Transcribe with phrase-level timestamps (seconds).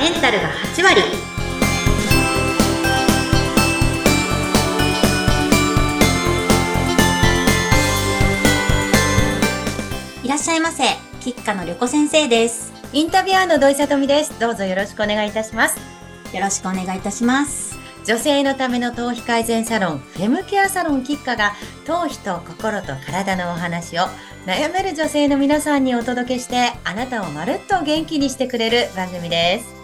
[0.00, 1.02] メンタルが8割
[10.24, 10.84] いらっしゃいませ
[11.20, 14.40] 吉家の旅子先生ですインタビュアーの土井さとみです。
[14.40, 15.78] どうぞよろしくお願いいたします。
[16.34, 21.52] よろしくお願いいたします女性のための頭皮改善サロン、フェムケアサロンキッカが、
[21.84, 24.04] 頭皮と心と体のお話を、
[24.46, 29.79] 悩める女性の皆さんにお届けして、あなたをまるっと元気にしてくれる番組です。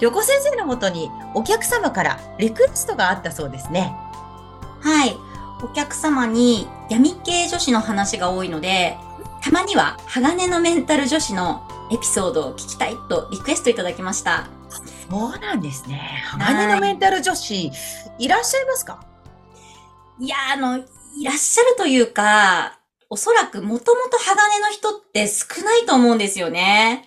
[0.00, 3.96] 旅子先生のもとに、お客様からリクエストがあったそうですね。
[4.80, 5.16] はい
[5.62, 8.98] お客様に闇系女子の話が多いので
[9.40, 14.46] たまには鋼のメンタル女子のエピソードを聞きたいとリクエストいただきました
[15.08, 16.22] そうなんですね。
[16.26, 17.70] 鋼のメンタル女子、
[18.18, 19.04] いらっしゃいますか？
[20.18, 22.78] いや、あの、いらっしゃるというか、
[23.10, 27.04] おそらくもともと鋼の人って少ないと思うんですよね。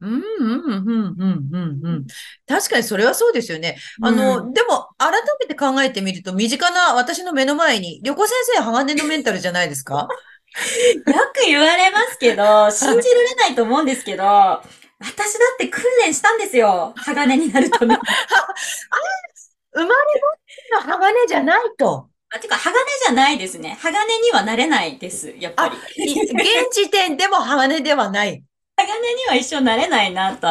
[0.00, 2.06] うん、うん、うん、うん、うん、うん。
[2.46, 3.76] 確かにそれはそうですよね。
[4.02, 10.08] あの、うんでも、改めて考えてみると、身近な私の目の前に、旅行先生、鋼のメンタルじゃないですか？
[11.06, 16.92] よく言われますけど、信じられないと思うんですけど、私だって訓練したんですよ。
[16.96, 18.00] 鋼になるために。
[19.72, 19.96] 生まれ持っ
[20.80, 22.08] ての鋼じゃないと。
[22.30, 22.72] あ、てか、鋼
[23.04, 23.76] じゃないですね。
[23.80, 25.76] 鋼にはなれないです、やっぱり。
[26.12, 28.42] い現時点でも鋼ではない。
[28.76, 30.46] 鋼には一生なれないなと、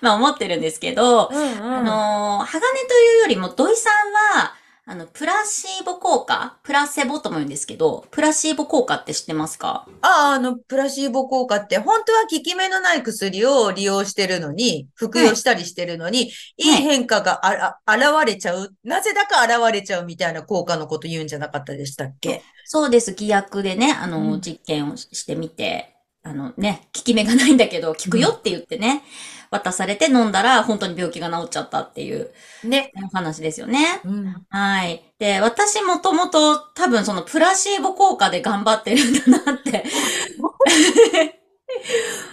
[0.00, 1.62] まあ思ってるんですけど、うん、うん。
[1.62, 9.86] あのー、鋼というよりも土井さんは、あの、プラシーボ効果プラセボとも言うんですけど、プラシーボ効果って知ってますか？
[10.00, 18.74] ああ、あの、プラシーボ効果って、本当は効き目のない薬を利用してるのに、服用したりしてるのに、いい変化があら、現れちゃう。
[18.82, 22.42] なぜだか現れちゃうみたいな効果のこと言うんじゃなかったでしたっけ？
[22.64, 23.14] そうです。
[23.14, 25.91] 偽薬でね、あの、うん実験をしてみて、
[26.24, 29.02] あのね、効き目がないんだけど、効くよって言ってね、
[29.50, 32.30] 渡されて飲んだら、本当に病気が治っちゃったっていう
[32.64, 32.92] ね。
[33.12, 34.00] お話ですよね。
[34.04, 34.46] うん。
[34.48, 35.02] はい。
[35.18, 39.84] で、私もともと多分そのプラシーボ効果で頑張ってるんだなって。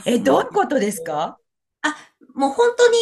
[0.05, 1.37] え、どういうことですか？
[2.35, 2.97] もう本当に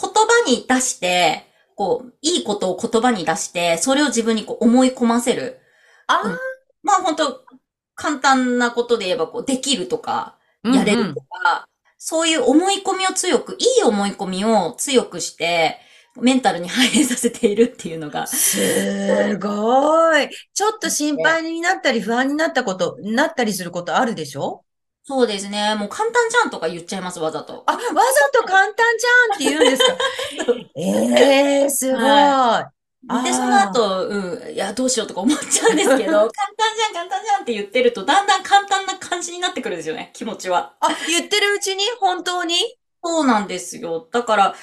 [0.00, 1.44] 言葉に出して、
[1.74, 5.58] こう、いいことを言葉に出して、それを自分にこう思い込ませる。
[6.06, 6.38] あうん
[6.82, 7.44] まあ本当
[7.98, 15.78] 簡単なことで言えば、こう、できるとか、あ、やれるとか、そういう思い込みを強く、いい思い込みを強くして、
[16.20, 20.28] メンタルに反映させているっていうのが、すごい。
[20.54, 24.64] ちょっと心配になったり不安になったこと、なったりすることあるでしょ？
[25.04, 25.74] そうですね。
[25.74, 27.64] もう簡単じゃんとか言っちゃいます、わざと。
[27.66, 27.84] あ、わざ
[28.32, 29.96] と簡単じゃんって言うんですか？
[30.76, 32.02] ええすごい。
[32.02, 40.74] はあーで、その後、うん、いや、どうしようとか思っちゃうんですけど、 簡単じゃん、簡単じゃんって言ってると、だんだん簡単な感じになってくるんですよね、気持ちは。
[40.80, 41.84] あ、言ってるうちに？
[42.00, 42.56] 本当に？
[43.02, 44.08] そうなんですよ。
[44.12, 44.54] だから、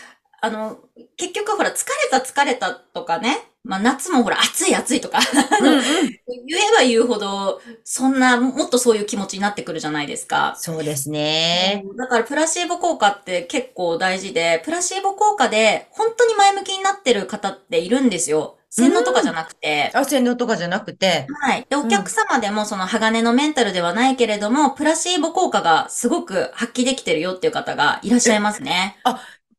[0.41, 0.77] あの、
[1.17, 5.19] 結局ほら、疲れた疲れたとかね、まあ夏もほら、暑い暑いとか、
[5.61, 5.81] うんうん。
[5.81, 10.55] 言えば言うほど、そんな、もっとそういう気持ちになってくるじゃないですか。
[10.57, 11.83] そうですね。
[11.97, 18.57] だから、プラシーボ効果って結構大事で、プラシーボ効果で、本当に前向きになってる方っているんですよ。
[18.69, 19.89] 洗脳とかじゃなくて。
[19.93, 21.25] あ、洗脳とかじゃなくて。
[21.41, 21.65] はい。
[21.69, 28.97] で、お客様でもその鋼のメンタルではないけれども、プラシーボ効果がすごく発揮できてるよっていう方がいらっしゃいますね。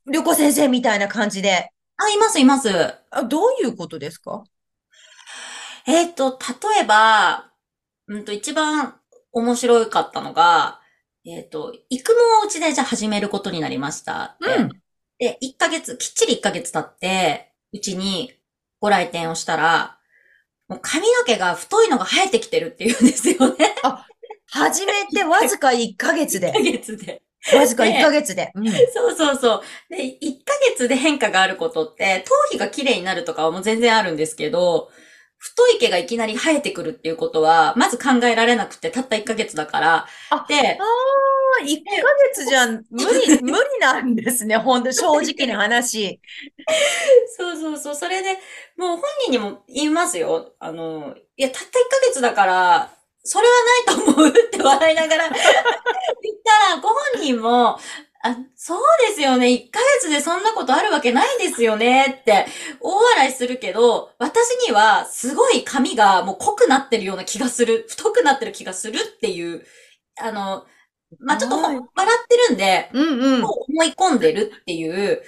[0.06, 1.70] 旅子先生みたいな感じで。
[1.98, 2.68] あ、います、います。
[3.10, 4.44] あ、どういうことですか？
[5.86, 6.38] えっと、
[6.76, 7.52] 例えば、
[8.08, 9.00] うんと、一番
[9.32, 10.80] 面白かったのが、
[11.24, 14.36] えっと、育毛をうちでじゃあ始めることになりました。
[14.40, 14.70] うん
[15.18, 18.34] で、1ヶ月、きっちり1ヶ月経って、うちに
[18.80, 19.98] ご来店をしたら、
[20.68, 23.74] もう髪の毛が太いのが生えてきてるっていうんですよね。
[24.48, 26.52] 始めてわずか1ヶ月で1。
[26.52, 27.22] ヶ月で。
[27.52, 28.50] わずか1ヶ月で。
[28.54, 28.68] うん。
[28.68, 29.94] そうそうそう。
[29.94, 34.90] で、1ヶ月で変化があることって、頭皮が綺麗になるとかはもう全然あるんですけど、
[35.38, 40.06] 太い毛がいきなり生えてくるっていうことは、まず考えられなくて、たった1ヶ月だから。
[40.30, 44.56] あで、ああ、1ヶ月じゃ無理、無理なんですね。
[44.56, 46.20] ほんと、正直な話。
[47.36, 48.34] そうそうそう、それで、
[48.76, 50.54] もう本人にも言いますよ。
[50.58, 52.95] あの、いや、たった1ヶ月だから、
[53.26, 53.54] それは
[53.96, 55.38] ないと思うって笑いながら言っ
[56.44, 57.78] たら、ご本人も、
[58.22, 59.50] あ、そうですよね。
[59.50, 62.46] 1ヶ月でそんなことあるわけないですよねって
[62.80, 69.64] 大笑いするけど、私にはすごい髪がもう濃くなってるような気がする、太くなってる気がするっていう、
[70.20, 70.66] あの、
[71.20, 73.44] まあ、ちょっと笑ってるんで、うんうん。
[73.44, 75.22] 思い込んでるっていう、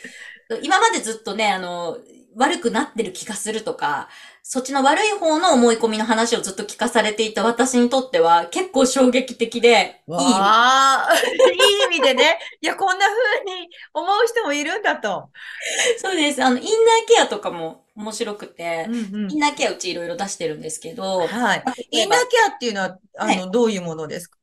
[0.62, 1.98] 今までずっとね、あの、
[2.36, 4.08] 悪くなってる気がするとか、
[4.50, 10.34] そっちの悪い方の思い込みの話をずっと聞かされていた私にとっては結構衝撃的で、いい。
[10.34, 12.38] わあ、いい意味でね。
[12.62, 15.30] いや、こんな風に思う人もいるんだと。
[16.00, 16.42] そうです。
[16.42, 18.92] あの、インナーケアとかも面白くて、う
[19.26, 21.64] んインナーケアうちいろいろ出してるんですけど、はい。
[21.90, 24.36] インナーケアっていうのは、あはの、どういうものですか？
[24.36, 24.37] あ、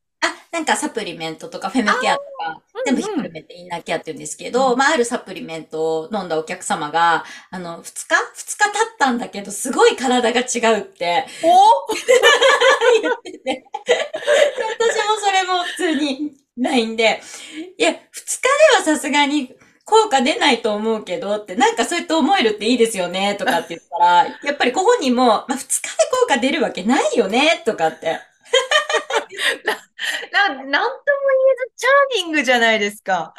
[0.56, 4.78] なんかサプリメントとかフェムケアとか、全部ひっくるめてインナーケアって言うんですけど、うん。
[4.78, 8.16] まあ、あるサプリメントを飲んだお客様が、あの、二日？
[8.34, 11.25] 二日経ったんだけど、すごい体が違うって。
[11.44, 11.94] お
[13.02, 13.63] 言ってて、で
[14.80, 17.22] 私もそれも普通に LINE で、
[17.78, 19.54] いや、二日ではさすがに
[19.84, 25.90] 効果出ないと思うけどって、なんかそうやって思えるっていいですよね、とかって言ったら、やっぱりご本人も、まあ、二日で
[26.22, 28.22] 効果出るわけないよね、とかって。
[30.31, 30.89] な、なんとも言え
[31.57, 33.33] ずチャーミングじゃないですか。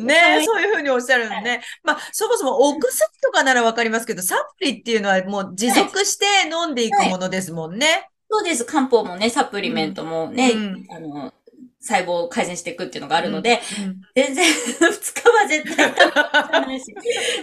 [0.00, 1.62] ねそういうふうにおっしゃるのね。
[1.82, 8.08] まあ、そもそもお薬とかならわかりますけど、サプリっていうのはもう持続して飲んでいくものですもんね。
[8.30, 8.64] そうです。
[8.64, 11.34] 漢方もね、サプリメントもね、うんあの、
[11.80, 16.94] 細胞を改善していくっていうのがあるので、うん全然、 二日は絶対ないし、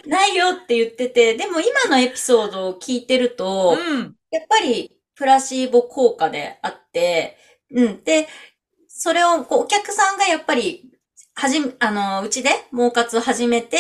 [0.08, 4.16] ないよって言ってて、でも今のエピソードを聞いてると、うん。
[4.32, 7.36] やっぱりプラシーボ効果であって、
[7.76, 8.04] うん。
[8.06, 8.30] で、
[8.88, 10.90] それをこうお客さんがやっぱり、
[11.36, 13.78] はじめ、あの、うちで毛活を始めて、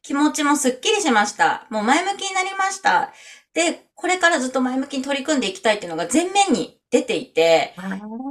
[0.00, 1.66] 気持ちもスッキリしました。
[1.68, 3.12] もう前向きになりました。
[3.58, 7.74] で、これからずっと前向きに取り組んでいきたいっていうのが前面に出ていて、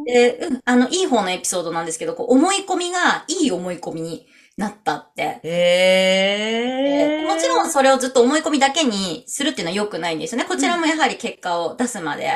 [0.06, 4.26] で、うん、あの、いい方のエピソードなんですけど、こう思い込みがいい思い込みに
[4.56, 5.42] なったって。
[5.44, 7.28] へえ。
[7.28, 10.48] もちろんそれをずっと思い込みだけにするっていうのは良くないんですよね。
[10.48, 12.32] こちらもやはり結果を出すまで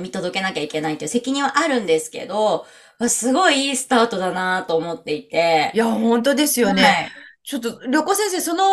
[0.00, 2.64] 見届けなきゃいけないという責任はあるんですけど、
[2.98, 5.72] わすごいいいスタートだなと思っていて。
[5.74, 6.82] いや、本当ですよね。
[6.82, 7.10] はい
[7.44, 8.64] ちょっと、旅行先生、その、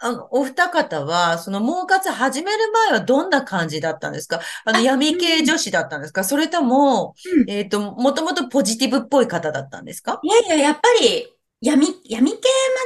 [0.00, 4.40] あの、お二方は、その、毛活始める前はどんな感じだったんですか？
[4.64, 6.24] あの、闇系女子だったんですか？
[6.24, 10.20] それとも、うんえっと、もともとポジティブっぽい方だったんですか？
[10.22, 12.38] いやいや、やっぱり、闇、闇系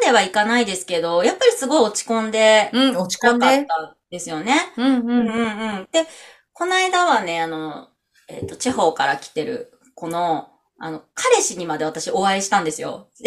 [0.03, 3.47] まではいかないですけど、やっぱりすごい落ち込んで、うん、落ち込んで。
[3.47, 4.55] なかったんですよね。
[4.77, 5.01] うん、う。
[5.01, 5.89] うんうんんうん。
[5.91, 6.07] で、
[6.53, 7.89] この間はね、あの、
[8.29, 10.49] えっ、と、地方から来てる子の、
[10.79, 13.09] あの、彼氏にまで私お会いしたんですよ。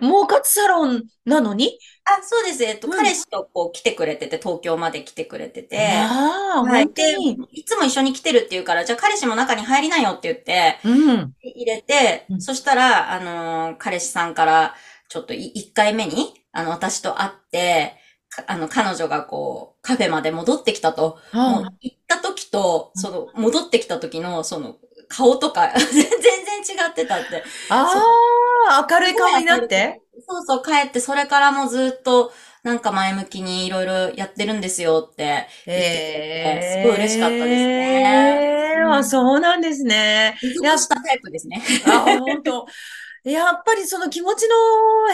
[0.00, 1.78] 毛活サロンなのに？
[2.04, 2.64] あ、そうです。
[2.64, 6.86] えっと、うん彼氏とこう来てくれてて、東京まで来てくれてて、ああ、はい。
[6.86, 11.34] 本当でに。、いつも一緒に来てるって言うから、じゃあ彼氏も中に入りなよって言って、うん。
[11.42, 14.74] 入れて、うんそしたら、あのー彼氏さんから、
[15.08, 17.94] ちょっとい一回目に、あの、私と会って、
[18.30, 21.18] かあの、彼女がこう、カフェまで戻ってきたと。
[21.32, 24.76] もうあ行った時と、うんその、戻ってきた時の、その、
[25.08, 27.42] 顔とか、 全然違ってたって。
[27.70, 30.00] あー、明るい顔になって？
[30.28, 32.32] そうそう、帰って、それからもずっと、
[32.64, 38.74] なんか前向きにいろいろやってるんですよって言ってて、すごい嬉しかったですね。
[38.78, 40.36] えー、あ、そうなんですね。
[40.42, 41.62] 持続したタイプですね。
[41.86, 42.66] あ、本当。
[43.24, 44.54] やっぱりその気持ちの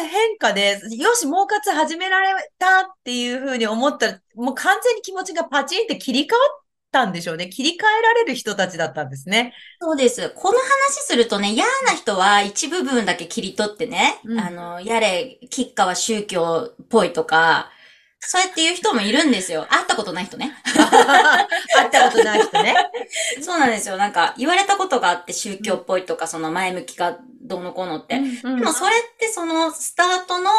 [0.09, 6.64] 変化で、よし、毛活始められたっていうふうに思ったら、もう完全に気持ちがパチンって切り替わっ
[6.95, 7.49] たんでしょうね。
[7.49, 9.53] 切り替えられる人たちだったんですね。
[9.81, 10.31] そうです。
[10.37, 10.65] この話
[11.01, 17.71] するとね、嫌な人は一部分だけ切り取ってね、うんあの、やれ、吉川は宗教っぽいとか、
[18.21, 19.67] そうやって言う人もいるんですよ。
[19.69, 20.55] 会ったことない人ね。
[20.65, 22.75] 会ったことない人ね。
[23.43, 23.97] そうなんですよ。
[23.97, 28.17] なんか、言われたことがあって宗教っぽいとか、その前向きがどうのこうのって。
[28.17, 28.21] う
[28.51, 30.51] んでもそれってそのスタートの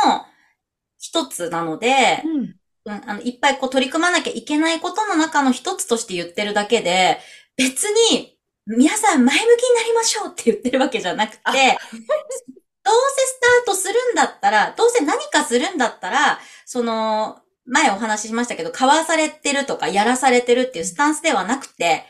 [0.99, 7.19] 一つなので、うんうん、あの、いっぱいこう取り組まなきゃいけないことの中の一つとして言ってるだけで、
[7.57, 8.37] 別に、
[8.67, 22.05] 皆さん前向きになりましょうって言ってるわけじゃなくて、どうあせスタートするんだったら、どうせ何かするんだったら、その、前お話ししましたけど、買わされてるとか、やらされてるっていうスタンスではなくて、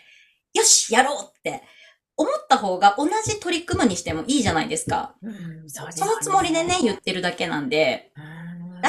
[0.53, 1.63] よし、やろうって
[2.17, 5.15] 思った方が同じ取り組むにしてもいいじゃないですか。
[5.21, 8.34] うんそすそのつもりでね、言ってるだけなんで、うん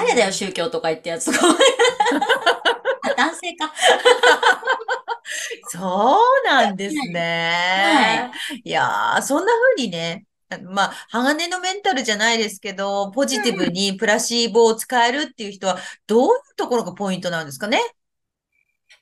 [0.01, 1.39] 誰だよ、宗教とか言ってやつとか。
[3.03, 3.73] あ、男性か。
[5.69, 8.31] そうなんですね。
[8.65, 17.81] いやー、そんな風にね、あまあ、鋼のメンタルじゃないですけど、ポジティブにプラシーボを使えるっていう人は、どういうところがポイントなんですかね？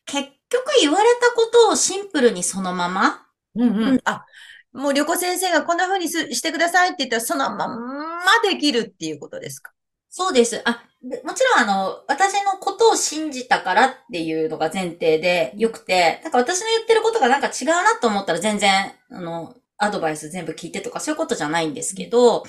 [0.06, 4.00] 結局言われたことをシンプルにそのままうんううんん。
[4.04, 4.24] あ、
[4.72, 9.72] もう旅行先生がこんな風にすしてくださいって言ったら、そのまんまできるっていうことですか？
[10.16, 10.62] そうです。
[10.64, 22.44] あ、でもちろんあの、私のことを信じたからっていうのが前提でよくて、だから私の言ってることがなんか違うなと思ったら全然、あの、アドバイス全部聞いてとかそういうことじゃないんですけど、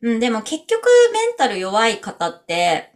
[0.00, 2.92] うん、でも結局メンタル弱い方って、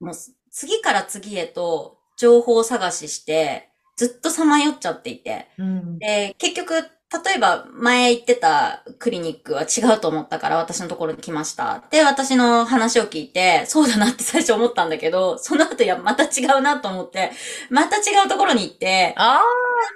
[0.00, 0.14] もう
[0.50, 5.48] 次から次へと情報探しして、ずっとさまよっちゃっていて。
[5.58, 5.98] うん。
[5.98, 6.82] で、結局、
[7.22, 11.84] 例えば前行ってたクリニックは違うと思ったから私のところに来ました。
[11.90, 17.32] で、私の話を聞いて、そうだなって最初思ったんだけど、その後いや、また違うなと思って、
[17.70, 19.40] また違うところに行って、あ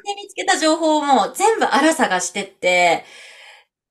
[0.05, 3.05] で見つけた情報も全部あら探してって、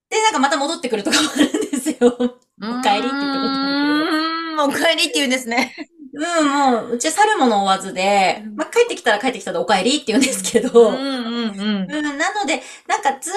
[0.09, 2.15] で、なんかまた戻ってくるとかもあるんですよ。
[2.61, 2.79] あ。
[2.79, 4.59] お帰りって言ってことうん。
[4.59, 5.75] お帰りって言うんですね。
[6.19, 6.49] うん、
[6.83, 11.87] もう、うち去るもの追わずで、まあ、帰ってきたら帰ってきたでお帰りって言うんですけど、うんうんうん。
[11.89, 13.35] うん、なので、なんかずーっ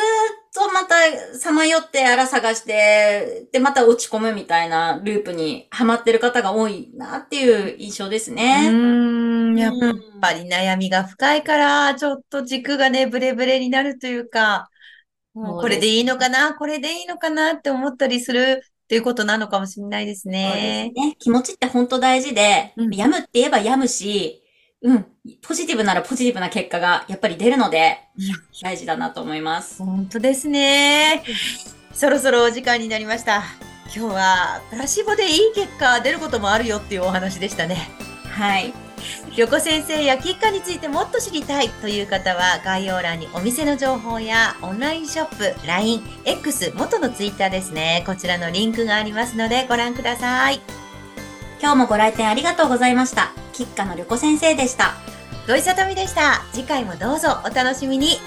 [0.52, 0.94] とまた
[1.38, 8.80] さまよってあら探して、で、また落ち込むみたいなループにハマってる方が多いなっていう印象ですうね。
[9.52, 9.56] ん。
[9.56, 14.70] やっうんぱり悩みが深いから、ちょっと軸がね、ブレブレになるというか、
[15.34, 20.92] もうこれでいいのかな、これでいいのかなって思ったりするっていうことなのかもしれないですそうですね。
[20.96, 21.16] ね。
[21.20, 24.42] 気持ちって本当大事で、うん病むって言えば病むし、
[24.82, 25.06] うん、
[25.42, 28.00] ポジティブならポジティブな結果がやっぱり出るので、
[28.60, 29.80] 大事だなと思います。
[29.84, 31.22] 本当ですね。
[31.94, 33.44] そろそろお時間になりました。
[33.94, 37.76] 今日はプラシーボでいい結果出ることもあるよっていうお話でしたね。
[38.28, 38.89] はい。
[39.36, 48.02] 旅行先生やキッカについてもっと知りたいという方は概要欄にお店の情報やオンラインショップ、LINE、X、元のツイッターですね。
[48.06, 50.60] こちらのリンクがありますのでご覧ください。
[51.60, 53.32] 今日もご来店ありがとうございました。
[53.52, 54.94] キッカの旅子先生でした。
[55.46, 56.44] 土井さとみでした。
[56.52, 58.18] 次回もどうぞお楽しみに。